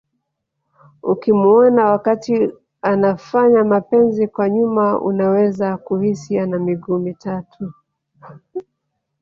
[1.03, 2.49] Ukimuona wakati
[2.81, 7.73] anafanya mapenzi kwa nyuma unaweza kuhisi ana miguu mitatu